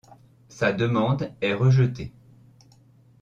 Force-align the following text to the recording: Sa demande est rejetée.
Sa 0.49 0.73
demande 0.73 1.29
est 1.41 1.53
rejetée. 1.53 2.11